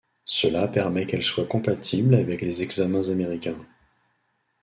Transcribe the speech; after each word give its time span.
Cela 0.25 0.67
permet 0.67 1.05
qu'elle 1.05 1.21
soit 1.21 1.45
compatible 1.45 2.15
avec 2.15 2.41
les 2.41 2.63
examens 2.63 3.09
américains. 3.11 3.63